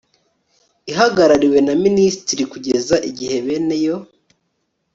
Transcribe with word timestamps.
ihagarariwe 0.91 1.59
na 1.67 1.73
Minisiteri 1.83 2.43
kugeza 2.51 2.95
igihe 3.09 3.37
bene 3.45 3.75
yo 3.85 3.97